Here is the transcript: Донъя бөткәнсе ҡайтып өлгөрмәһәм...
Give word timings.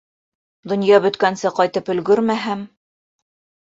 Донъя 0.73 1.01
бөткәнсе 1.05 1.53
ҡайтып 1.61 1.95
өлгөрмәһәм... 1.97 2.69